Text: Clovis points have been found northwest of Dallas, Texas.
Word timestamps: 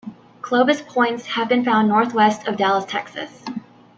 Clovis 0.41 0.81
points 0.81 1.27
have 1.27 1.47
been 1.47 1.63
found 1.63 1.87
northwest 1.87 2.47
of 2.47 2.57
Dallas, 2.57 2.85
Texas. 2.85 3.43